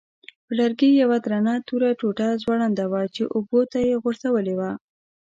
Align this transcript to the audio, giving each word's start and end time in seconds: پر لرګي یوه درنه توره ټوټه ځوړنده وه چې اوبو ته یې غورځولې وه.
پر 0.45 0.53
لرګي 0.59 0.89
یوه 1.01 1.17
درنه 1.25 1.53
توره 1.67 1.89
ټوټه 1.99 2.27
ځوړنده 2.43 2.85
وه 2.91 3.01
چې 3.15 3.23
اوبو 3.35 3.59
ته 3.71 3.77
یې 3.87 3.93
غورځولې 4.03 4.53
وه. 4.59 4.71